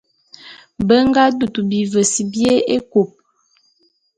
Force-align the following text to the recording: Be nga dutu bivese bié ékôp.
Be 0.85 0.97
nga 1.07 1.23
dutu 1.39 1.59
bivese 1.69 2.19
bié 2.31 2.53
ékôp. 2.75 3.09